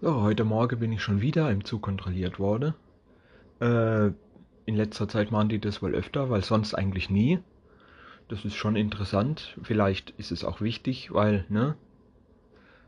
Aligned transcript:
So, 0.00 0.22
heute 0.22 0.44
Morgen 0.44 0.78
bin 0.78 0.92
ich 0.92 1.02
schon 1.02 1.22
wieder 1.22 1.50
im 1.50 1.64
Zug 1.64 1.82
kontrolliert 1.82 2.38
worden. 2.38 2.72
Äh, 3.58 4.12
in 4.64 4.76
letzter 4.76 5.08
Zeit 5.08 5.32
machen 5.32 5.48
die 5.48 5.58
das 5.58 5.82
wohl 5.82 5.92
öfter, 5.92 6.30
weil 6.30 6.44
sonst 6.44 6.72
eigentlich 6.72 7.10
nie. 7.10 7.40
Das 8.28 8.44
ist 8.44 8.54
schon 8.54 8.76
interessant. 8.76 9.58
Vielleicht 9.60 10.10
ist 10.10 10.30
es 10.30 10.44
auch 10.44 10.60
wichtig, 10.60 11.12
weil, 11.12 11.46
ne, 11.48 11.74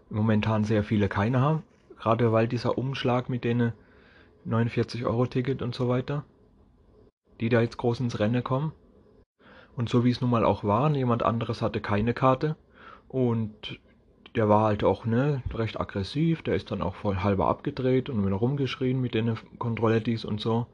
momentan 0.08 0.62
sehr 0.62 0.84
viele 0.84 1.08
keine 1.08 1.40
haben. 1.40 1.64
Gerade 1.98 2.30
weil 2.30 2.46
dieser 2.46 2.78
Umschlag 2.78 3.28
mit 3.28 3.42
den 3.42 3.72
49 4.44 5.04
Euro 5.04 5.26
Ticket 5.26 5.62
und 5.62 5.74
so 5.74 5.88
weiter, 5.88 6.24
die 7.40 7.48
da 7.48 7.60
jetzt 7.60 7.76
groß 7.76 7.98
ins 7.98 8.20
Rennen 8.20 8.44
kommen. 8.44 8.70
Und 9.74 9.88
so 9.88 10.04
wie 10.04 10.10
es 10.12 10.20
nun 10.20 10.30
mal 10.30 10.44
auch 10.44 10.62
war, 10.62 10.88
jemand 10.94 11.24
anderes 11.24 11.60
hatte 11.60 11.80
keine 11.80 12.14
Karte 12.14 12.54
und 13.08 13.80
der 14.36 14.48
war 14.48 14.64
halt 14.64 14.84
auch 14.84 15.04
ne, 15.04 15.42
recht 15.52 15.80
aggressiv, 15.80 16.42
der 16.42 16.54
ist 16.54 16.70
dann 16.70 16.82
auch 16.82 16.94
voll 16.94 17.16
halber 17.16 17.48
abgedreht 17.48 18.08
und 18.08 18.24
wieder 18.24 18.36
rumgeschrien 18.36 19.00
mit 19.00 19.14
den 19.14 19.36
Kontrollettis 19.58 20.24
und 20.24 20.40
so. 20.40 20.66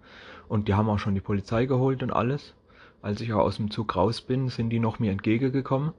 Und 0.48 0.68
die 0.68 0.74
haben 0.74 0.88
auch 0.88 0.98
schon 0.98 1.14
die 1.14 1.20
Polizei 1.20 1.66
geholt 1.66 2.02
und 2.02 2.12
alles. 2.12 2.54
Als 3.02 3.20
ich 3.20 3.32
auch 3.32 3.40
aus 3.40 3.56
dem 3.56 3.70
Zug 3.70 3.96
raus 3.96 4.20
bin, 4.20 4.48
sind 4.48 4.70
die 4.70 4.78
noch 4.78 4.98
mir 4.98 5.10
entgegengekommen 5.10 5.92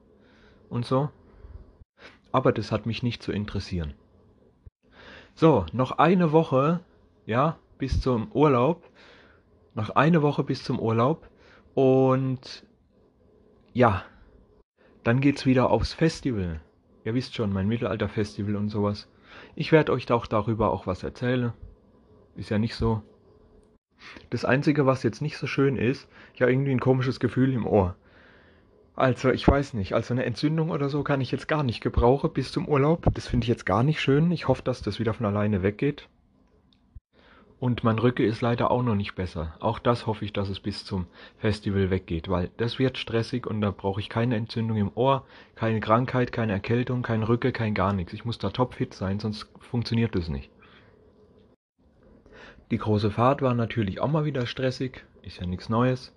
und 0.70 0.86
so. 0.86 1.10
Aber 2.32 2.52
das 2.52 2.72
hat 2.72 2.86
mich 2.86 3.04
nicht 3.04 3.24
zu 3.24 3.32
interessieren. 3.32 3.94
So, 5.34 5.66
noch 5.72 5.92
eine 5.92 6.32
Woche, 6.32 6.82
ja, 7.26 7.58
bis 7.78 8.02
zum 8.02 8.32
Urlaub. 8.32 8.84
Noch 9.74 9.92
eine 9.92 10.22
Woche 10.22 10.44
bis 10.44 10.64
zum 10.64 10.80
Urlaub. 10.80 11.28
Und 11.76 12.66
ja, 13.74 14.04
dann 15.04 15.22
geht's 15.22 15.46
wieder 15.46 15.70
aufs 15.70 15.94
Festival. 15.94 16.60
Ihr 17.08 17.14
wisst 17.14 17.36
schon, 17.36 17.54
mein 17.54 17.70
Mittelalterfestival 17.70 18.58
und 18.58 18.68
sowas. 18.68 19.08
Ich 19.56 19.72
werde 19.72 19.94
euch 19.94 20.12
auch 20.12 20.28
darüber 20.28 20.74
auch 20.74 20.88
was 20.88 21.04
erzählen. 21.04 21.54
Ist 22.36 22.50
ja 22.50 22.60
nicht 22.60 22.76
so. 22.76 23.02
Das 24.30 24.44
Einzige, 24.44 24.86
was 24.86 25.04
jetzt 25.04 25.22
nicht 25.22 25.38
so 25.38 25.48
schön 25.48 25.78
ist, 25.78 26.10
habe 26.42 26.52
irgendwie 26.52 26.72
ein 26.72 26.82
komisches 26.82 27.22
Gefühl 27.22 27.54
im 27.54 27.66
Ohr. 27.66 27.96
Also, 28.98 29.30
ich 29.30 29.48
weiß 29.48 29.74
nicht. 29.74 29.94
Also 29.94 30.14
eine 30.14 30.26
Entzündung 30.26 30.70
oder 30.70 30.90
so 30.90 31.02
kann 31.02 31.22
ich 31.22 31.32
jetzt 31.32 31.48
gar 31.48 31.64
nicht 31.64 31.80
gebrauchen 31.80 32.34
bis 32.34 32.52
zum 32.52 32.68
Urlaub. 32.68 33.08
Das 33.14 33.26
finde 33.26 33.46
ich 33.46 33.50
jetzt 33.50 33.66
gar 33.66 33.84
nicht 33.84 34.02
schön. 34.02 34.30
Ich 34.32 34.50
hoffe, 34.50 34.64
dass 34.64 34.82
das 34.82 35.00
wieder 35.00 35.14
von 35.14 35.28
alleine 35.28 35.64
weggeht. 35.64 36.10
Und 37.60 37.84
mein 37.84 37.98
Rücken 37.98 38.24
ist 38.24 38.42
leider 38.42 38.70
auch 38.70 38.84
noch 38.84 38.94
nicht 38.94 39.16
besser. 39.16 39.56
Auch 39.60 39.80
das 39.80 40.06
hoffe 40.06 40.24
ich, 40.24 40.32
dass 40.32 40.48
es 40.50 40.60
bis 40.60 40.86
zum 40.86 41.08
Festival 41.38 41.90
weggeht, 41.90 42.30
weil 42.30 42.52
das 42.58 42.78
wird 42.78 43.00
stressig 43.00 43.48
und 43.48 43.62
da 43.62 43.72
brauche 43.72 44.00
ich 44.00 44.10
keine 44.10 44.36
Entzündung 44.36 44.78
im 44.78 44.92
Ohr, 44.94 45.26
keine 45.56 45.80
Krankheit, 45.80 46.32
keine 46.32 46.52
Erkältung, 46.52 47.02
kein 47.02 47.24
Rücken, 47.24 47.54
kein 47.54 47.74
gar 47.74 47.94
nichts. 47.94 48.14
Ich 48.14 48.26
muss 48.26 48.38
da 48.38 48.52
topfit 48.52 48.94
sein, 48.94 49.20
sonst 49.20 49.50
funktioniert 49.60 50.14
das 50.14 50.30
nicht. 50.30 50.52
Die 52.70 52.78
große 52.78 53.10
Fahrt 53.10 53.42
war 53.42 53.56
natürlich 53.56 54.02
auch 54.02 54.12
mal 54.12 54.26
wieder 54.26 54.46
stressig, 54.46 55.04
ist 55.24 55.40
ja 55.40 55.48
nichts 55.48 55.70
Neues. 55.70 56.14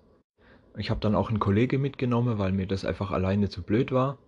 Ich 0.77 0.91
habe 0.91 1.01
dann 1.01 1.15
auch 1.15 1.31
einen 1.31 1.39
Kollege 1.39 1.79
mitgenommen, 1.79 2.39
weil 2.39 2.53
mir 2.53 2.67
das 2.67 2.85
einfach 2.85 3.13
alleine 3.13 3.49
zu 3.49 3.63
blöd 3.63 3.93
war. 3.93 4.19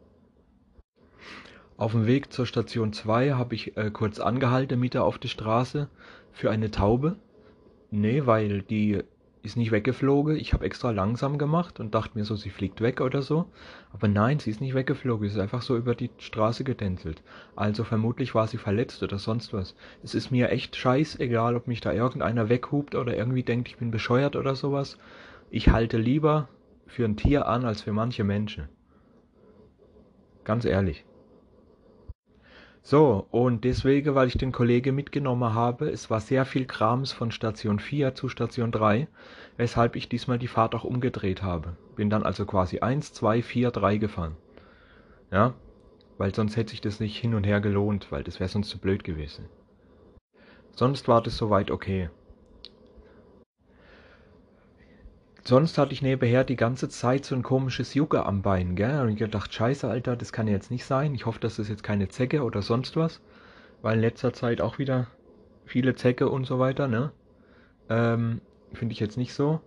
Auf 1.77 1.93
dem 1.93 2.07
Weg 2.07 2.33
zur 2.33 2.47
Station 2.47 2.93
2 2.93 3.33
habe 3.33 3.55
ich 3.55 3.77
äh, 3.77 3.91
kurz 3.91 4.21
angehalten, 4.21 4.79
Mitte 4.79 5.03
auf 5.03 5.19
der 5.19 5.29
Straße, 5.29 5.89
für 6.33 6.51
eine 6.51 6.71
Taube. 6.71 7.17
Nee, 7.91 8.27
weil 8.27 8.63
die 8.63 9.03
ist 9.43 9.57
nicht 9.57 9.73
weggeflogen. 9.73 10.37
Ich 10.37 10.53
habe 10.53 10.65
extra 10.65 10.91
langsam 10.91 11.37
gemacht 11.37 11.81
und 11.81 11.95
dachte 11.95 12.17
mir 12.17 12.25
so, 12.25 12.37
sie 12.37 12.51
fliegt 12.51 12.81
weg 12.81 13.01
oder 13.01 13.23
so. 13.23 13.47
Aber 13.93 14.09
nein, 14.09 14.39
sie 14.39 14.51
ist 14.51 14.61
nicht 14.61 14.75
weggeflogen. 14.75 15.29
Sie 15.29 15.35
ist 15.35 15.41
einfach 15.41 15.63
so 15.63 15.77
über 15.77 15.95
die 15.95 16.11
Straße 16.19 16.65
gedänzelt. 16.65 17.23
Also 17.57 17.85
vermutlich 17.85 18.35
war 18.35 18.47
sie 18.47 18.59
verletzt 18.59 19.03
oder 19.03 19.19
sonst 19.19 19.53
was. 19.53 19.75
Es 20.03 20.15
ist 20.15 20.31
mir 20.31 20.51
echt 20.51 20.77
scheißegal, 20.77 21.57
ob 21.57 21.67
mich 21.67 21.81
da 21.81 21.93
irgendeiner 21.93 22.49
weghupt 22.49 22.95
oder 22.95 23.17
irgendwie 23.17 23.43
denkt, 23.43 23.69
ich 23.69 23.79
bin 23.79 23.91
bescheuert 23.91 24.37
oder 24.37 24.55
sowas. 24.55 24.97
Ich 25.51 25.69
halte 25.69 25.99
lieber 25.99 26.49
für 26.87 27.05
ein 27.05 27.17
Tier 27.17 27.47
an 27.47 27.65
als 27.65 27.83
für 27.83 27.93
manche 27.93 28.25
Menschen. 28.25 28.69
Ganz 30.45 30.65
ehrlich. 30.65 31.05
So, 32.85 33.29
und 33.31 33.63
deswegen, 33.63 34.17
weil 34.17 34.27
ich 34.27 34.37
den 34.37 34.51
Kollegen 34.51 34.97
mitgenommen 34.97 35.55
habe, 35.55 35.89
es 35.89 36.11
war 36.11 36.21
sehr 36.21 36.45
viel 36.45 36.67
Krams 36.67 37.13
von 37.13 37.31
Station 37.31 37.79
4 37.79 38.17
zu 38.17 38.29
Station 38.29 38.73
3, 38.73 39.07
weshalb 39.57 39.95
ich 39.95 40.09
diesmal 40.09 40.39
die 40.39 40.49
Fahrt 40.49 40.75
auch 40.75 40.83
umgedreht 40.83 41.45
habe. 41.45 41.77
Bin 41.95 42.11
dann 42.11 42.25
also 42.25 42.45
quasi 42.45 42.81
1, 42.81 43.13
2, 43.13 43.43
4, 43.43 43.71
3 43.71 43.97
gefahren. 43.99 44.37
Ja, 45.31 45.55
weil 46.19 46.35
sonst 46.35 46.57
hätte 46.57 46.71
sich 46.71 46.81
das 46.81 46.99
nicht 46.99 47.17
hin 47.17 47.35
und 47.35 47.45
her 47.45 47.61
gelohnt, 47.61 48.11
weil 48.11 48.25
das 48.25 48.41
wäre 48.41 48.49
sonst 48.49 48.69
zu 48.69 48.79
blöd 48.79 49.05
gewesen. 49.05 49.47
Sonst 50.75 51.07
war 51.07 51.23
das 51.23 51.37
soweit 51.37 51.71
okay. 51.71 52.11
Sonst 55.45 55.77
hatte 55.77 55.93
ich 55.93 56.03
nebenher 56.03 56.45
die 56.45 56.57
ganze 56.57 56.89
Zeit 56.89 57.25
so 57.25 57.35
ein 57.35 57.43
komisches 57.43 57.95
Jucke 57.95 58.25
am 58.27 58.43
Bein, 58.43 58.77
gell? 58.77 59.01
Und 59.01 59.09
ich 59.09 59.17
gedacht, 59.17 59.53
scheiße, 59.53 59.89
Alter, 59.89 60.15
das 60.15 60.33
kann 60.33 60.47
jetzt 60.47 60.71
nicht 60.71 60.85
sein. 60.85 61.15
Ich 61.15 61.27
hoffe, 61.27 61.41
das 61.41 61.59
ist 61.59 61.69
jetzt 61.69 61.83
keine 61.83 62.09
Zecke 62.09 62.45
oder 62.45 62.63
sonst 62.63 62.97
was. 62.97 63.21
Weil 63.83 63.97
in 63.97 64.03
letzter 64.03 64.33
Zeit 64.33 64.61
auch 64.61 64.79
wieder 64.79 65.09
viele 65.65 65.97
Zecke 65.97 66.29
und 66.29 66.47
so 66.47 66.61
weiter, 66.61 66.87
ne? 66.87 67.11
Ähm, 67.89 68.41
finde 68.73 68.93
ich 68.93 69.01
jetzt 69.01 69.17
nicht 69.17 69.35
so. 69.35 69.61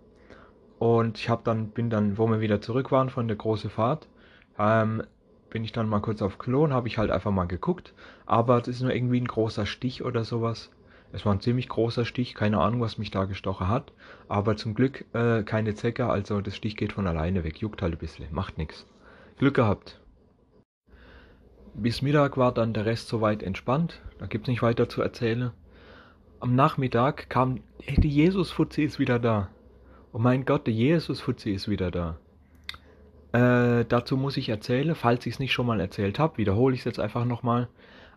Und 0.78 1.18
ich 1.18 1.28
habe 1.28 1.42
dann, 1.44 1.68
bin 1.68 1.90
dann, 1.90 2.16
wo 2.16 2.26
wir 2.26 2.40
wieder 2.40 2.60
zurück 2.62 2.90
waren 2.90 3.10
von 3.10 3.28
der 3.28 3.36
großen 3.36 3.68
Fahrt, 3.70 4.08
ähm, 4.58 5.02
bin 5.50 5.62
ich 5.64 5.72
dann 5.72 5.88
mal 5.88 6.00
kurz 6.00 6.22
auf 6.22 6.38
Klo 6.38 6.64
und 6.64 6.72
habe 6.72 6.88
ich 6.88 6.96
halt 6.98 7.10
einfach 7.10 7.30
mal 7.32 7.46
geguckt. 7.46 7.94
Aber 8.24 8.58
das 8.58 8.68
ist 8.68 8.80
nur 8.82 8.94
irgendwie 8.94 9.20
ein 9.20 9.28
großer 9.28 9.66
Stich 9.66 10.02
oder 10.02 10.24
sowas. 10.24 10.70
Es 11.12 11.24
war 11.24 11.32
ein 11.32 11.40
ziemlich 11.40 11.68
großer 11.68 12.04
Stich, 12.04 12.34
keine 12.34 12.58
Ahnung, 12.58 12.80
was 12.80 12.98
mich 12.98 13.10
da 13.10 13.24
gestochen 13.24 13.68
hat. 13.68 13.92
Aber 14.28 14.56
zum 14.56 14.74
Glück 14.74 15.04
äh, 15.14 15.42
keine 15.42 15.74
Zecke, 15.74 16.06
also 16.06 16.40
das 16.40 16.56
Stich 16.56 16.76
geht 16.76 16.92
von 16.92 17.06
alleine 17.06 17.44
weg. 17.44 17.58
Juckt 17.58 17.82
halt 17.82 17.94
ein 17.94 17.98
bisschen, 17.98 18.26
macht 18.32 18.58
nichts. 18.58 18.86
Glück 19.38 19.54
gehabt. 19.54 20.00
Bis 21.74 22.00
Mittag 22.02 22.36
war 22.36 22.52
dann 22.52 22.72
der 22.72 22.86
Rest 22.86 23.08
soweit 23.08 23.42
entspannt. 23.42 24.00
Da 24.18 24.26
gibt's 24.26 24.48
nicht 24.48 24.62
weiter 24.62 24.88
zu 24.88 25.02
erzählen. 25.02 25.50
Am 26.40 26.54
Nachmittag 26.54 27.28
kam, 27.28 27.60
hey, 27.82 28.00
die 28.00 28.08
Jesus-Fuzzi 28.08 28.82
ist 28.82 28.98
wieder 28.98 29.18
da. 29.18 29.48
Oh 30.12 30.18
mein 30.18 30.44
Gott, 30.44 30.66
der 30.66 30.74
Jesus-Fuzzi 30.74 31.50
ist 31.50 31.68
wieder 31.68 31.90
da. 31.90 32.18
Äh, 33.32 33.84
dazu 33.86 34.16
muss 34.16 34.38
ich 34.38 34.48
erzählen, 34.48 34.94
falls 34.94 35.26
ich 35.26 35.34
es 35.34 35.38
nicht 35.38 35.52
schon 35.52 35.66
mal 35.66 35.80
erzählt 35.80 36.18
habe, 36.18 36.38
wiederhole 36.38 36.74
ich 36.74 36.80
es 36.80 36.84
jetzt 36.86 37.00
einfach 37.00 37.26
nochmal. 37.26 37.68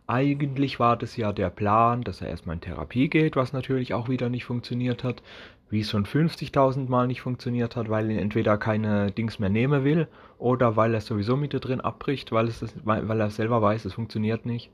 Eigentlich 0.09 0.80
war 0.80 0.97
das 0.97 1.18
ja 1.18 1.31
der 1.31 1.52
Plan, 1.52 2.02
dass 2.02 2.22
er 2.22 2.30
erstmal 2.30 2.56
in 2.56 2.62
Therapie 2.62 3.09
geht, 3.09 3.36
was 3.36 3.53
natürlich 3.53 3.94
auch 3.94 4.09
wieder 4.09 4.28
nicht 4.28 4.44
funktioniert 4.44 5.03
hat, 5.03 5.22
wie 5.70 5.81
es 5.81 5.92
schon 5.92 6.03
50.000 6.03 6.90
Mal 6.90 7.06
nicht 7.06 7.22
funktioniert 7.22 7.75
hat, 7.75 7.90
weil 7.90 8.09
er 8.09 8.20
entweder 8.20 8.58
keine 8.58 9.12
Dings 9.12 9.38
mehr 9.38 9.52
nehmen 9.52 9.84
will 9.84 10.08
oder 10.40 10.75
weil 10.75 10.96
er 10.96 11.02
sowieso 11.02 11.38
mit 11.38 11.53
drin 11.53 11.80
abbricht, 11.80 12.31
weil, 12.31 12.47
es 12.47 12.59
das, 12.59 12.74
weil 12.86 13.22
er 13.22 13.30
selber 13.30 13.62
weiß, 13.62 13.86
es 13.86 13.94
funktioniert 13.94 14.47
nicht. 14.47 14.72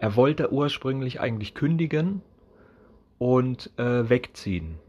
Er 0.00 0.16
wollte 0.16 0.52
ursprünglich 0.52 1.20
eigentlich 1.20 1.54
kündigen 1.54 2.22
und 3.18 3.70
äh, 3.78 4.10
wegziehen. 4.10 4.80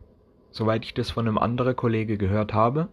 Soweit 0.49 0.83
ich 0.83 0.95
das 0.95 1.11
von 1.11 1.27
einem 1.27 1.37
anderen 1.37 1.75
Kollege 1.75 2.17
gehört 2.17 2.55
habe, 2.55 2.87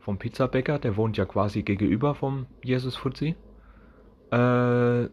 vom 0.00 0.16
Pizzabäcker, 0.16 0.78
der 0.78 0.96
wohnt 0.96 1.18
ja 1.18 1.26
quasi 1.26 1.64
gegenüber 1.64 2.14
vom 2.14 2.46
Jesus 2.62 2.96
Fuzzi. 2.96 3.36
Äh, 4.30 5.08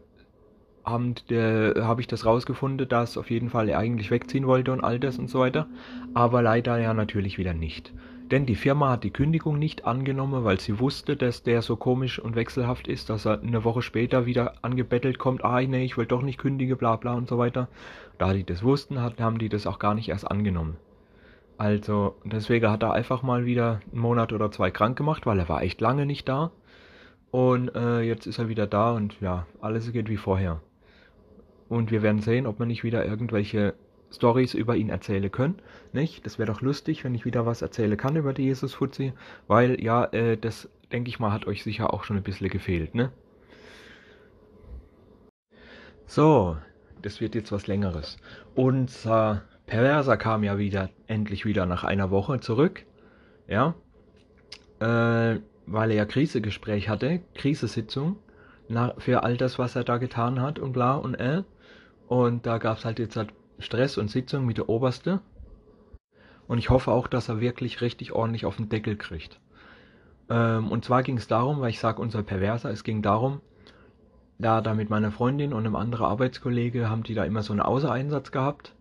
habe 0.83 1.73
hab 1.77 1.99
ich 1.99 2.07
das 2.07 2.25
rausgefunden, 2.25 2.87
dass 2.87 3.17
auf 3.17 3.29
jeden 3.29 3.49
Fall 3.49 3.69
er 3.69 3.79
eigentlich 3.79 4.11
wegziehen 4.11 4.47
wollte 4.47 4.71
und 4.71 4.83
all 4.83 4.99
das 4.99 5.17
und 5.19 5.29
so 5.29 5.39
weiter. 5.39 5.67
Aber 6.13 6.41
leider 6.41 6.77
ja 6.79 6.93
natürlich 6.93 7.37
wieder 7.37 7.53
nicht. 7.53 7.93
Denn 8.31 8.45
die 8.45 8.55
Firma 8.55 8.91
hat 8.91 9.03
die 9.03 9.11
Kündigung 9.11 9.59
nicht 9.59 9.85
angenommen, 9.85 10.45
weil 10.45 10.57
sie 10.57 10.79
wusste, 10.79 11.17
dass 11.17 11.43
der 11.43 11.61
so 11.61 11.75
komisch 11.75 12.17
und 12.17 12.35
wechselhaft 12.37 12.87
ist, 12.87 13.09
dass 13.09 13.25
er 13.25 13.41
eine 13.41 13.65
Woche 13.65 13.81
später 13.81 14.25
wieder 14.25 14.53
angebettelt 14.61 15.19
kommt, 15.19 15.43
ah 15.43 15.59
nee, 15.61 15.83
ich 15.83 15.97
will 15.97 16.05
doch 16.05 16.21
nicht 16.21 16.37
kündigen, 16.37 16.77
bla 16.77 16.95
bla 16.95 17.13
und 17.13 17.27
so 17.27 17.37
weiter. 17.37 17.67
Da 18.17 18.31
die 18.31 18.45
das 18.45 18.63
wussten, 18.63 19.01
haben 19.01 19.37
die 19.37 19.49
das 19.49 19.67
auch 19.67 19.79
gar 19.79 19.95
nicht 19.95 20.07
erst 20.07 20.31
angenommen. 20.31 20.77
Also 21.57 22.15
deswegen 22.23 22.71
hat 22.71 22.83
er 22.83 22.93
einfach 22.93 23.21
mal 23.21 23.45
wieder 23.45 23.81
einen 23.91 24.01
Monat 24.01 24.31
oder 24.31 24.49
zwei 24.49 24.71
krank 24.71 24.97
gemacht, 24.97 25.25
weil 25.25 25.37
er 25.37 25.49
war 25.49 25.61
echt 25.61 25.81
lange 25.81 26.05
nicht 26.05 26.29
da. 26.29 26.51
Und 27.31 27.75
äh, 27.75 27.99
jetzt 27.99 28.27
ist 28.27 28.39
er 28.39 28.47
wieder 28.49 28.65
da 28.65 28.93
und 28.93 29.19
ja, 29.19 29.45
alles 29.59 29.91
geht 29.91 30.09
wie 30.09 30.17
vorher. 30.17 30.61
Und 31.71 31.89
wir 31.89 32.01
werden 32.01 32.19
sehen, 32.19 32.47
ob 32.47 32.59
wir 32.59 32.65
nicht 32.65 32.83
wieder 32.83 33.05
irgendwelche 33.05 33.75
Stories 34.11 34.55
über 34.55 34.75
ihn 34.75 34.89
erzählen 34.89 35.31
können. 35.31 35.61
Nicht? 35.93 36.25
Das 36.25 36.37
wäre 36.37 36.51
doch 36.51 36.59
lustig, 36.59 37.05
wenn 37.05 37.15
ich 37.15 37.23
wieder 37.23 37.45
was 37.45 37.61
erzählen 37.61 37.95
kann 37.95 38.17
über 38.17 38.33
die 38.33 38.43
Jesus 38.43 38.73
Fuzzi. 38.73 39.13
Weil 39.47 39.81
ja, 39.81 40.03
äh, 40.11 40.35
das 40.35 40.69
denke 40.91 41.07
ich 41.07 41.19
mal, 41.19 41.31
hat 41.31 41.47
euch 41.47 41.63
sicher 41.63 41.93
auch 41.93 42.03
schon 42.03 42.17
ein 42.17 42.23
bisschen 42.23 42.49
gefehlt, 42.49 42.93
ne? 42.93 43.13
So, 46.07 46.57
das 47.01 47.21
wird 47.21 47.35
jetzt 47.35 47.53
was 47.53 47.67
längeres. 47.67 48.17
Unser 48.53 49.43
Perverser 49.65 50.17
kam 50.17 50.43
ja 50.43 50.57
wieder, 50.57 50.89
endlich 51.07 51.45
wieder 51.45 51.65
nach 51.65 51.85
einer 51.85 52.11
Woche 52.11 52.41
zurück. 52.41 52.85
Ja. 53.47 53.75
Äh, 54.81 55.39
weil 55.67 55.91
er 55.91 55.95
ja 55.95 56.05
Krisegespräch 56.05 56.89
hatte, 56.89 57.21
Krisesitzung, 57.33 58.17
für 58.97 59.23
all 59.23 59.37
das, 59.37 59.59
was 59.59 59.75
er 59.75 59.83
da 59.83 59.97
getan 59.97 60.41
hat 60.41 60.59
und 60.59 60.73
bla 60.73 60.95
und 60.95 61.15
äh. 61.15 61.43
Und 62.07 62.45
da 62.45 62.57
gab 62.57 62.77
es 62.77 62.85
halt 62.85 62.99
jetzt 62.99 63.15
halt 63.15 63.33
Stress 63.59 63.97
und 63.97 64.09
Sitzung 64.09 64.45
mit 64.45 64.57
der 64.57 64.69
Oberste. 64.69 65.21
Und 66.47 66.57
ich 66.57 66.69
hoffe 66.69 66.91
auch, 66.91 67.07
dass 67.07 67.29
er 67.29 67.39
wirklich 67.39 67.81
richtig 67.81 68.11
ordentlich 68.11 68.45
auf 68.45 68.57
den 68.57 68.69
Deckel 68.69 68.97
kriegt. 68.97 69.39
Ähm, 70.29 70.69
und 70.69 70.83
zwar 70.83 71.03
ging 71.03 71.17
es 71.17 71.27
darum, 71.27 71.61
weil 71.61 71.69
ich 71.69 71.79
sage 71.79 72.01
unser 72.01 72.23
Perverser, 72.23 72.69
es 72.69 72.83
ging 72.83 73.01
darum, 73.01 73.41
da 74.39 74.61
da 74.61 74.73
mit 74.73 74.89
meiner 74.89 75.11
Freundin 75.11 75.53
und 75.53 75.65
einem 75.65 75.75
anderen 75.75 76.05
Arbeitskollege 76.05 76.89
haben 76.89 77.03
die 77.03 77.13
da 77.13 77.23
immer 77.23 77.43
so 77.43 77.53
einen 77.53 77.61
Außereinsatz 77.61 78.31
gehabt. 78.31 78.75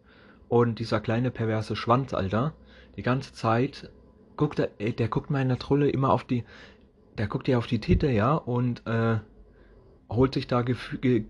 Und 0.48 0.81
dieser 0.81 1.00
kleine 1.00 1.31
perverse 1.31 1.76
Schwanz, 1.76 2.12
Alter, 2.12 2.54
die 2.96 3.02
ganze 3.02 3.32
Zeit 3.32 3.90
guckt 4.37 4.58
er, 4.58 4.70
ey, 4.78 4.92
der 4.92 5.08
guckt 5.08 5.31
meiner 5.31 5.58
Trulle 5.58 5.90
immer 5.90 6.10
auf 6.10 6.25
die, 6.25 6.44
der 7.19 7.28
guckt 7.28 7.46
ja 7.46 7.58
auf 7.58 7.66
die 7.66 7.78
Titel, 7.78 8.06
ja, 8.06 8.34
und 8.34 8.84
äh, 8.87 9.19
holt 10.11 10.35
sich 10.35 10.49
da 10.49 10.65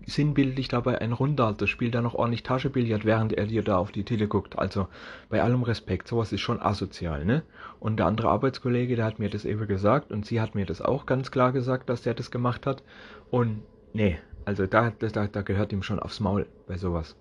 sinnbildlich 0.05 0.67
dabei 0.67 0.99
einen 0.99 1.13
runter. 1.13 1.53
Das 1.55 1.69
spielt 1.69 1.93
da 1.93 2.01
noch 2.01 2.15
ordentlich 2.15 2.43
Taschenbillard, 2.43 3.05
während 3.05 3.33
er 3.33 3.45
dir 3.45 3.63
da 3.63 3.77
auf 3.77 3.91
die 3.91 4.03
Tille 4.03 4.27
guckt. 4.27 4.57
Also 4.57 4.87
bei 5.29 5.41
allem 5.41 5.63
Respekt, 5.63 6.07
sowas 6.07 6.33
ist 6.33 6.41
schon 6.41 6.59
asozial, 6.59 7.23
ne? 7.23 7.43
Und 7.79 7.97
der 7.97 8.07
andere 8.07 8.29
Arbeitskollege, 8.29 8.95
der 8.95 9.05
hat 9.05 9.19
mir 9.19 9.29
das 9.29 9.45
eben 9.45 9.67
gesagt 9.67 10.11
und 10.11 10.25
sie 10.25 10.41
hat 10.41 10.55
mir 10.55 10.65
das 10.65 10.81
auch 10.81 11.05
ganz 11.05 11.31
klar 11.31 11.51
gesagt, 11.51 11.89
dass 11.89 12.01
der 12.01 12.15
das 12.15 12.31
gemacht 12.31 12.65
hat. 12.65 12.83
Und 13.29 13.61
nee, 13.93 14.17
also 14.45 14.65
da, 14.65 14.91
da, 14.97 15.27
da 15.27 15.41
gehört 15.43 15.71
ihm 15.71 15.83
schon 15.83 15.99
aufs 15.99 16.19
Maul 16.19 16.47
bei 16.67 16.77
sowas. 16.77 17.15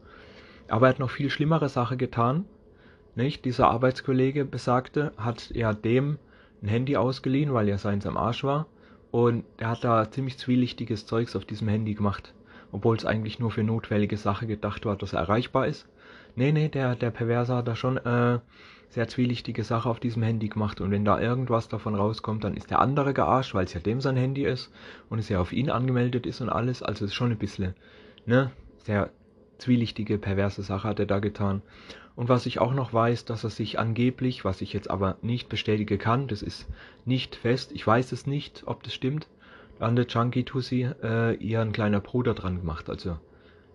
Aber 0.69 0.87
er 0.87 0.91
hat 0.91 0.99
noch 0.99 1.11
viel 1.11 1.29
schlimmere 1.29 1.69
Sache 1.69 1.97
getan. 1.99 2.47
Nicht? 3.15 3.45
Dieser 3.45 3.69
Arbeitskollege 3.69 4.47
besagte, 4.47 5.13
hat 5.19 5.51
ja 5.51 5.75
dem 5.75 6.19
ein 6.63 6.69
Handy 6.69 6.97
ausgeliehen, 6.97 7.53
weil 7.53 7.69
ja 7.69 7.77
seins 7.77 8.07
am 8.07 8.17
Arsch 8.17 8.45
war 8.45 8.67
und 9.11 9.45
er 9.59 9.71
hat 9.71 9.85
da 9.85 10.11
ziemlich 10.11 10.39
zwielichtiges 10.39 11.07
Zeugs 11.07 11.35
auf 11.37 11.45
diesem 11.45 11.69
Handy 11.69 11.95
gemacht. 11.95 12.33
Obwohl 12.73 12.97
es 12.97 13.05
eigentlich 13.05 13.41
nur 13.41 13.51
für 13.51 13.65
notwendige 13.65 14.17
Sache 14.17 14.47
gedacht 14.47 14.87
war, 14.87 14.97
dass 14.97 15.13
er 15.13 15.21
erreichbar 15.21 15.67
ist. 15.67 15.89
Nee, 16.37 16.53
nee, 16.53 16.69
der, 16.69 16.95
der 16.95 17.11
Perverse 17.11 17.55
hat 17.55 17.67
da 17.67 17.75
schon 17.75 17.97
äh, 17.97 18.39
sehr 18.91 19.09
zwielichtige 19.09 19.65
Sache 19.65 19.89
auf 19.89 19.99
diesem 19.99 20.23
Handy 20.23 20.49
gemacht. 20.49 20.81
Und 20.81 20.93
wenn 20.93 21.05
da 21.05 21.21
irgendwas 21.21 21.69
davon 21.69 21.97
rauskommt, 21.97 22.45
dann 22.45 22.57
ist 22.57 22.71
der 22.71 22.81
andere 22.81 23.13
gearscht, 23.13 23.55
weil 23.55 23.65
es 23.65 23.75
ja 23.75 23.81
dem 23.81 24.01
sein 24.01 24.17
Handy 24.17 24.45
ist 24.45 24.71
und 25.09 25.19
es 25.19 25.29
ja 25.29 25.41
auf 25.41 25.53
ihn 25.53 25.71
angemeldet 25.71 26.27
ist 26.27 26.41
und 26.41 26.49
alles. 26.49 26.83
Also 26.83 27.05
ist 27.05 27.15
schon 27.15 27.33
ein 27.33 27.39
bisschen, 27.39 27.75
ne, 28.27 28.53
sehr 28.85 29.11
zwielichtige, 29.61 30.19
perverse 30.19 30.63
Sache 30.63 30.89
hat 30.89 30.99
er 30.99 31.07
da 31.07 31.19
getan. 31.19 31.63
Und 32.17 32.29
was 32.29 32.47
ich 32.47 32.59
auch 32.59 32.75
noch 32.75 32.93
weiß, 32.93 33.25
dass 33.25 33.45
er 33.45 33.51
sich 33.51 33.79
angeblich, 33.79 34.45
was 34.45 34.61
ich 34.61 34.73
jetzt 34.73 34.91
aber 34.91 35.17
nicht 35.23 35.49
bestätigen 35.49 35.99
kann, 35.99 36.29
das 36.29 36.43
ist 36.43 36.69
nicht 37.05 37.37
fest, 37.37 37.73
ich 37.73 37.87
weiß 37.87 38.13
es 38.13 38.27
nicht, 38.27 38.65
ob 38.67 38.83
das 38.83 38.93
stimmt, 38.93 39.29
an 39.79 39.97
der 39.97 40.07
Chunky 40.07 40.45
Tussi 40.45 40.89
äh, 41.03 41.35
ihren 41.37 41.73
kleiner 41.73 42.01
Bruder 42.01 42.35
dran 42.35 42.59
gemacht. 42.59 42.91
Also 42.91 43.19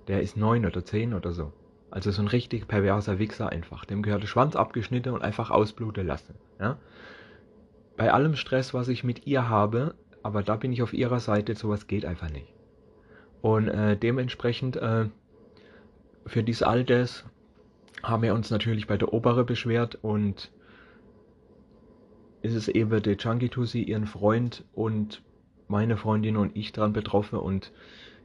der 0.07 0.21
ist 0.21 0.37
neun 0.37 0.65
oder 0.65 0.85
zehn 0.85 1.13
oder 1.13 1.31
so. 1.31 1.51
Also 1.89 2.11
so 2.11 2.21
ein 2.21 2.27
richtig 2.27 2.67
perverser 2.67 3.19
Wichser 3.19 3.49
einfach. 3.49 3.85
Dem 3.85 4.03
gehört 4.03 4.21
der 4.21 4.27
Schwanz 4.27 4.55
abgeschnitten 4.55 5.13
und 5.13 5.21
einfach 5.21 5.49
ausbluten 5.49 6.05
lassen. 6.05 6.35
Ja? 6.59 6.77
Bei 7.97 8.11
allem 8.11 8.35
Stress, 8.35 8.73
was 8.73 8.89
ich 8.89 9.03
mit 9.03 9.25
ihr 9.25 9.49
habe, 9.49 9.95
aber 10.21 10.43
da 10.43 10.55
bin 10.55 10.71
ich 10.73 10.83
auf 10.83 10.93
ihrer 10.93 11.19
Seite, 11.19 11.55
sowas 11.55 11.87
geht 11.87 12.05
einfach 12.05 12.29
nicht. 12.29 12.53
Und 13.41 13.67
äh, 13.67 13.95
dementsprechend 13.95 14.75
äh, 14.75 15.05
für 16.25 16.43
dies 16.43 16.63
Alters 16.63 17.25
haben 18.03 18.23
wir 18.23 18.33
uns 18.33 18.51
natürlich 18.51 18.87
bei 18.87 18.97
der 18.97 19.13
Obere 19.13 19.43
beschwert 19.43 19.95
und 20.01 20.51
ist 22.41 22.53
es 22.53 22.67
eben 22.67 23.01
der 23.01 23.17
Chunky 23.17 23.49
Tussi, 23.49 23.81
ihren 23.81 24.05
Freund 24.05 24.63
und 24.73 25.23
meine 25.67 25.97
Freundin 25.97 26.37
und 26.37 26.55
ich 26.55 26.71
dran 26.71 26.93
betroffen 26.93 27.39
und 27.39 27.71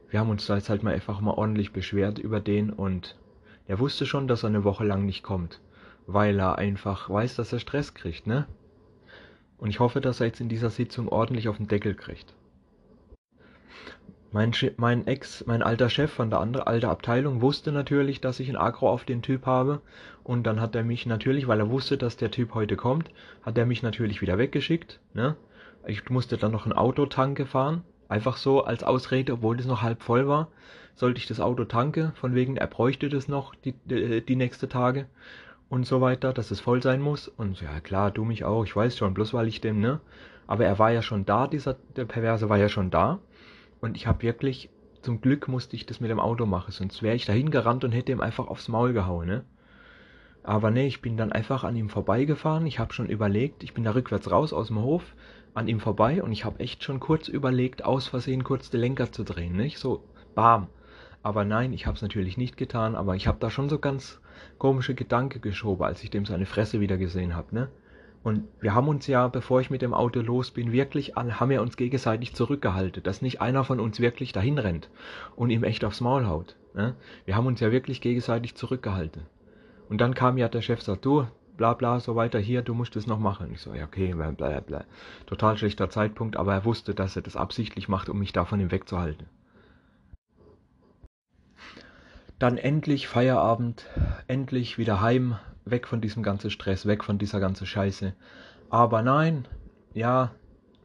wir 0.09 0.19
haben 0.19 0.29
uns 0.29 0.45
da 0.45 0.55
jetzt 0.55 0.69
halt 0.69 0.83
mal 0.83 0.93
einfach 0.93 1.21
mal 1.21 1.31
ordentlich 1.31 1.71
beschwert 1.71 2.19
über 2.19 2.39
den 2.39 2.69
und 2.69 3.17
er 3.67 3.79
wusste 3.79 4.05
schon, 4.05 4.27
dass 4.27 4.43
er 4.43 4.49
eine 4.49 4.63
Woche 4.63 4.83
lang 4.83 5.05
nicht 5.05 5.23
kommt, 5.23 5.61
weil 6.05 6.39
er 6.39 6.57
einfach 6.57 7.09
weiß, 7.09 7.35
dass 7.35 7.53
er 7.53 7.59
Stress 7.59 7.93
kriegt, 7.93 8.27
ne? 8.27 8.47
Und 9.57 9.69
ich 9.69 9.79
hoffe, 9.79 10.01
dass 10.01 10.19
er 10.19 10.27
jetzt 10.27 10.41
in 10.41 10.49
dieser 10.49 10.71
Sitzung 10.71 11.07
ordentlich 11.07 11.47
auf 11.47 11.57
den 11.57 11.67
Deckel 11.67 11.95
kriegt. 11.95 12.33
Mein, 14.33 14.53
mein 14.77 15.07
Ex, 15.07 15.45
mein 15.45 15.61
alter 15.61 15.89
Chef 15.89 16.09
von 16.09 16.29
der 16.29 16.39
anderen 16.39 16.65
alten 16.65 16.85
Abteilung 16.85 17.41
wusste 17.41 17.73
natürlich, 17.73 18.21
dass 18.21 18.39
ich 18.39 18.47
ein 18.47 18.55
Agro 18.55 18.89
auf 18.89 19.03
den 19.03 19.21
Typ 19.21 19.45
habe. 19.45 19.81
Und 20.23 20.43
dann 20.43 20.61
hat 20.61 20.73
er 20.73 20.83
mich 20.83 21.05
natürlich, 21.05 21.47
weil 21.49 21.59
er 21.59 21.69
wusste, 21.69 21.97
dass 21.97 22.15
der 22.15 22.31
Typ 22.31 22.53
heute 22.53 22.77
kommt, 22.77 23.09
hat 23.41 23.57
er 23.57 23.65
mich 23.65 23.83
natürlich 23.83 24.21
wieder 24.21 24.37
weggeschickt. 24.37 25.01
Ne? 25.13 25.35
Ich 25.85 26.09
musste 26.09 26.37
dann 26.37 26.53
noch 26.53 26.65
ein 26.65 26.71
Auto 26.71 27.07
tanke 27.07 27.45
fahren. 27.45 27.83
Einfach 28.07 28.37
so 28.37 28.63
als 28.63 28.83
Ausrede, 28.83 29.33
obwohl 29.33 29.57
das 29.57 29.65
noch 29.65 29.81
halb 29.81 30.01
voll 30.01 30.27
war, 30.29 30.47
sollte 30.95 31.19
ich 31.19 31.27
das 31.27 31.39
Auto 31.41 31.65
tanke, 31.65 32.13
von 32.15 32.33
wegen, 32.33 32.57
er 32.57 32.67
bräuchte 32.67 33.09
das 33.09 33.27
noch 33.27 33.55
die, 33.55 33.73
die, 33.85 34.25
die 34.25 34.35
nächste 34.35 34.69
Tage 34.69 35.07
und 35.67 35.85
so 35.85 35.99
weiter, 35.99 36.31
dass 36.33 36.51
es 36.51 36.59
voll 36.59 36.81
sein 36.81 37.01
muss. 37.01 37.27
Und 37.27 37.59
ja, 37.61 37.79
klar, 37.81 38.11
du 38.11 38.23
mich 38.23 38.45
auch, 38.45 38.63
ich 38.63 38.75
weiß 38.75 38.97
schon, 38.97 39.13
bloß 39.13 39.33
weil 39.33 39.47
ich 39.47 39.59
dem, 39.61 39.79
ne? 39.79 39.99
Aber 40.47 40.65
er 40.65 40.79
war 40.79 40.91
ja 40.91 41.01
schon 41.01 41.25
da, 41.25 41.47
dieser, 41.47 41.75
der 41.95 42.05
Perverse 42.05 42.49
war 42.49 42.57
ja 42.57 42.67
schon 42.67 42.91
da. 42.91 43.19
Und 43.81 43.97
ich 43.97 44.07
habe 44.07 44.21
wirklich, 44.21 44.69
zum 45.01 45.19
Glück 45.19 45.47
musste 45.47 45.75
ich 45.75 45.85
das 45.85 45.99
mit 45.99 46.11
dem 46.11 46.19
Auto 46.19 46.45
machen, 46.45 46.71
sonst 46.71 47.01
wäre 47.01 47.15
ich 47.15 47.25
dahin 47.25 47.49
gerannt 47.49 47.83
und 47.83 47.91
hätte 47.91 48.11
ihm 48.11 48.21
einfach 48.21 48.47
aufs 48.47 48.67
Maul 48.67 48.93
gehauen, 48.93 49.27
ne? 49.27 49.43
Aber 50.43 50.71
ne, 50.71 50.87
ich 50.87 51.01
bin 51.01 51.17
dann 51.17 51.31
einfach 51.31 51.63
an 51.63 51.75
ihm 51.75 51.89
vorbeigefahren. 51.89 52.65
Ich 52.65 52.79
habe 52.79 52.93
schon 52.93 53.09
überlegt, 53.09 53.63
ich 53.63 53.73
bin 53.73 53.83
da 53.83 53.93
rückwärts 53.93 54.31
raus 54.31 54.53
aus 54.53 54.67
dem 54.67 54.81
Hof, 54.81 55.15
an 55.53 55.67
ihm 55.67 55.79
vorbei 55.79 56.23
und 56.23 56.31
ich 56.31 56.45
habe 56.45 56.59
echt 56.59 56.83
schon 56.83 56.99
kurz 56.99 57.27
überlegt, 57.27 57.83
aus 57.85 58.07
Versehen 58.07 58.43
kurz 58.43 58.69
den 58.69 58.81
Lenker 58.81 59.11
zu 59.11 59.23
drehen, 59.23 59.55
nicht? 59.55 59.77
So, 59.77 60.03
bam. 60.33 60.67
Aber 61.23 61.45
nein, 61.45 61.73
ich 61.73 61.85
habe 61.85 61.95
es 61.95 62.01
natürlich 62.01 62.37
nicht 62.37 62.57
getan, 62.57 62.95
aber 62.95 63.15
ich 63.15 63.27
habe 63.27 63.37
da 63.39 63.51
schon 63.51 63.69
so 63.69 63.77
ganz 63.77 64.19
komische 64.57 64.95
Gedanken 64.95 65.41
geschoben, 65.41 65.85
als 65.85 66.03
ich 66.03 66.09
dem 66.09 66.25
seine 66.25 66.47
Fresse 66.47 66.79
wieder 66.79 66.97
gesehen 66.97 67.35
habe, 67.35 67.53
ne? 67.53 67.69
Und 68.23 68.47
wir 68.59 68.75
haben 68.75 68.87
uns 68.87 69.07
ja, 69.07 69.27
bevor 69.27 69.61
ich 69.61 69.71
mit 69.71 69.81
dem 69.81 69.95
Auto 69.95 70.21
los 70.21 70.51
bin, 70.51 70.71
wirklich 70.71 71.17
an, 71.17 71.39
haben 71.39 71.49
wir 71.49 71.61
uns 71.61 71.75
gegenseitig 71.75 72.35
zurückgehalten, 72.35 73.01
dass 73.01 73.21
nicht 73.21 73.41
einer 73.41 73.63
von 73.63 73.79
uns 73.79 73.99
wirklich 73.99 74.31
dahin 74.31 74.59
rennt 74.59 74.89
und 75.35 75.49
ihm 75.49 75.63
echt 75.63 75.83
aufs 75.83 76.01
Maul 76.01 76.27
haut. 76.27 76.55
Ne? 76.75 76.95
Wir 77.25 77.35
haben 77.35 77.47
uns 77.47 77.59
ja 77.59 77.71
wirklich 77.71 77.99
gegenseitig 77.99 78.55
zurückgehalten. 78.55 79.23
Und 79.89 79.99
dann 79.99 80.13
kam 80.13 80.37
ja 80.37 80.47
der 80.49 80.61
Chef, 80.61 80.81
sagt, 80.83 81.03
du, 81.03 81.25
bla 81.57 81.73
bla, 81.73 81.99
so 81.99 82.15
weiter, 82.15 82.39
hier, 82.39 82.61
du 82.61 82.75
musst 82.75 82.95
es 82.95 83.07
noch 83.07 83.19
machen. 83.19 83.51
Ich 83.53 83.61
so, 83.61 83.73
ja, 83.73 83.85
okay, 83.85 84.13
bla 84.13 84.31
bla 84.31 84.59
bla. 84.59 84.85
Total 85.25 85.57
schlechter 85.57 85.89
Zeitpunkt, 85.89 86.37
aber 86.37 86.53
er 86.53 86.65
wusste, 86.65 86.93
dass 86.93 87.15
er 87.15 87.23
das 87.23 87.35
absichtlich 87.35 87.89
macht, 87.89 88.07
um 88.07 88.19
mich 88.19 88.33
davon 88.33 88.59
ihm 88.59 88.71
wegzuhalten. 88.71 89.27
Dann 92.37 92.57
endlich 92.57 93.07
Feierabend, 93.07 93.85
endlich 94.27 94.77
wieder 94.77 95.01
heim, 95.01 95.37
weg 95.65 95.87
von 95.87 96.01
diesem 96.01 96.23
ganzen 96.23 96.49
Stress, 96.49 96.85
weg 96.85 97.03
von 97.03 97.17
dieser 97.17 97.39
ganzen 97.39 97.65
Scheiße. 97.65 98.13
Aber 98.69 99.01
nein, 99.01 99.47
ja, 99.93 100.31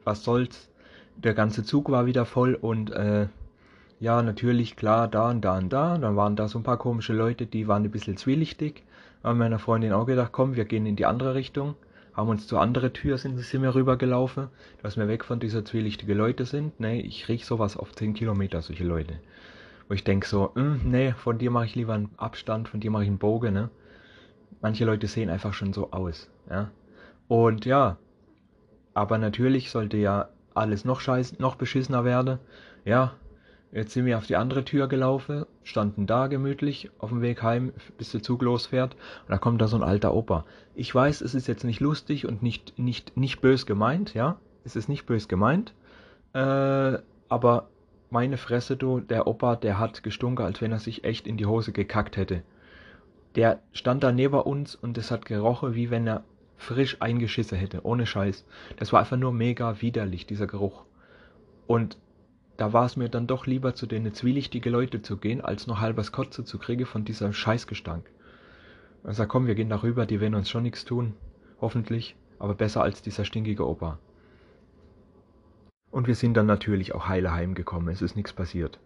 was 0.04 0.24
soll's. 0.24 0.70
Der 1.16 1.34
ganze 1.34 1.64
Zug 1.64 1.90
war 1.90 2.06
wieder 2.06 2.26
voll 2.26 2.54
und 2.54 2.90
äh, 2.90 3.28
ja, 3.98 4.22
natürlich, 4.22 4.76
klar, 4.76 5.08
da 5.08 5.30
und 5.30 5.40
da 5.42 5.56
und 5.56 5.72
da. 5.72 5.96
Dann 5.96 6.16
waren 6.16 6.36
da 6.36 6.48
so 6.48 6.58
ein 6.58 6.62
paar 6.62 6.76
komische 6.76 7.14
Leute, 7.14 7.46
die 7.46 7.66
waren 7.66 7.84
ein 7.84 7.90
bisschen 7.90 8.16
zwielichtig. 8.16 8.84
Haben 9.24 9.38
meiner 9.38 9.58
Freundin 9.58 9.92
auch 9.92 10.06
gedacht, 10.06 10.32
komm, 10.32 10.54
wir 10.54 10.66
gehen 10.66 10.84
in 10.84 10.96
die 10.96 11.06
andere 11.06 11.34
Richtung. 11.34 11.74
Haben 12.12 12.28
uns 12.28 12.46
zur 12.46 12.60
anderen 12.60 12.92
Tür, 12.92 13.18
sind, 13.18 13.38
sind 13.38 13.62
wir 13.62 13.74
rübergelaufen, 13.74 14.48
dass 14.82 14.96
wir 14.96 15.08
weg 15.08 15.24
von 15.24 15.40
dieser 15.40 15.64
zwielichtigen 15.64 16.16
Leute 16.16 16.44
sind. 16.44 16.78
Nee, 16.80 17.00
ich 17.00 17.28
riech 17.28 17.44
sowas 17.44 17.76
auf 17.76 17.92
10 17.92 18.14
Kilometer, 18.14 18.62
solche 18.62 18.84
Leute. 18.84 19.14
Wo 19.88 19.94
ich 19.94 20.04
denke 20.04 20.26
so, 20.26 20.50
mm, 20.54 20.80
nee, 20.84 21.12
von 21.12 21.38
dir 21.38 21.50
mache 21.50 21.66
ich 21.66 21.74
lieber 21.74 21.94
einen 21.94 22.10
Abstand, 22.16 22.68
von 22.68 22.80
dir 22.80 22.90
mache 22.90 23.04
ich 23.04 23.08
einen 23.08 23.18
Bogen, 23.18 23.54
ne? 23.54 23.70
Manche 24.60 24.84
Leute 24.84 25.06
sehen 25.06 25.30
einfach 25.30 25.54
schon 25.54 25.72
so 25.72 25.90
aus. 25.90 26.28
Ja? 26.50 26.70
Und 27.28 27.64
ja, 27.64 27.98
aber 28.94 29.18
natürlich 29.18 29.70
sollte 29.70 29.96
ja 29.96 30.28
alles 30.54 30.84
noch 30.84 31.00
scheiß, 31.00 31.38
noch 31.38 31.56
beschissener 31.56 32.04
werden. 32.04 32.38
Ja, 32.84 33.12
jetzt 33.72 33.92
sind 33.92 34.06
wir 34.06 34.16
auf 34.16 34.26
die 34.26 34.36
andere 34.36 34.64
Tür 34.64 34.88
gelaufen, 34.88 35.44
standen 35.64 36.06
da 36.06 36.28
gemütlich 36.28 36.90
auf 36.98 37.10
dem 37.10 37.20
Weg 37.20 37.42
heim, 37.42 37.72
bis 37.98 38.12
der 38.12 38.22
Zug 38.22 38.42
losfährt. 38.42 38.94
Und 38.94 39.30
da 39.30 39.38
kommt 39.38 39.60
da 39.60 39.68
so 39.68 39.76
ein 39.76 39.82
alter 39.82 40.14
Opa. 40.14 40.44
Ich 40.74 40.94
weiß, 40.94 41.20
es 41.20 41.34
ist 41.34 41.46
jetzt 41.46 41.64
nicht 41.64 41.80
lustig 41.80 42.26
und 42.26 42.42
nicht, 42.42 42.78
nicht, 42.78 43.16
nicht 43.16 43.40
bös 43.40 43.66
gemeint, 43.66 44.14
ja. 44.14 44.38
Es 44.64 44.76
ist 44.76 44.88
nicht 44.88 45.06
bös 45.06 45.28
gemeint. 45.28 45.74
Äh, 46.32 46.98
aber 47.28 47.68
meine 48.10 48.36
Fresse, 48.36 48.76
du, 48.76 49.00
der 49.00 49.26
Opa, 49.26 49.56
der 49.56 49.78
hat 49.78 50.02
gestunken, 50.02 50.44
als 50.44 50.60
wenn 50.60 50.72
er 50.72 50.78
sich 50.78 51.04
echt 51.04 51.26
in 51.26 51.36
die 51.36 51.46
Hose 51.46 51.72
gekackt 51.72 52.16
hätte. 52.16 52.42
Der 53.36 53.60
stand 53.72 54.02
da 54.02 54.12
neben 54.12 54.40
uns 54.40 54.74
und 54.74 54.96
es 54.96 55.10
hat 55.10 55.26
gerochen, 55.26 55.74
wie 55.74 55.90
wenn 55.90 56.06
er 56.06 56.24
frisch 56.56 56.96
eingeschissen 57.00 57.58
hätte, 57.58 57.84
ohne 57.84 58.06
Scheiß. 58.06 58.46
Das 58.78 58.92
war 58.92 59.00
einfach 59.00 59.18
nur 59.18 59.32
mega 59.32 59.82
widerlich, 59.82 60.26
dieser 60.26 60.46
Geruch. 60.46 60.84
Und 61.66 61.98
da 62.56 62.72
war 62.72 62.86
es 62.86 62.96
mir 62.96 63.10
dann 63.10 63.26
doch 63.26 63.46
lieber, 63.46 63.74
zu 63.74 63.86
den 63.86 64.12
zwielichtigen 64.14 64.72
Leute 64.72 65.02
zu 65.02 65.18
gehen, 65.18 65.42
als 65.42 65.66
noch 65.66 65.80
halbers 65.80 66.12
Kotze 66.12 66.44
zu 66.44 66.58
kriegen 66.58 66.86
von 66.86 67.04
dieser 67.04 67.32
Scheißgestank. 67.34 68.10
Also 69.04 69.26
komm, 69.26 69.46
wir 69.46 69.54
gehen 69.54 69.68
darüber, 69.68 70.06
die 70.06 70.20
werden 70.20 70.34
uns 70.34 70.48
schon 70.48 70.62
nichts 70.62 70.86
tun. 70.86 71.12
Hoffentlich, 71.60 72.16
aber 72.38 72.54
besser 72.54 72.82
als 72.82 73.02
dieser 73.02 73.26
stinkige 73.26 73.68
Opa. 73.68 73.98
Und 75.90 76.06
wir 76.06 76.14
sind 76.14 76.34
dann 76.34 76.46
natürlich 76.46 76.94
auch 76.94 77.08
heile 77.08 77.32
heimgekommen, 77.32 77.92
es 77.92 78.02
ist 78.02 78.16
nichts 78.16 78.32
passiert. 78.32 78.78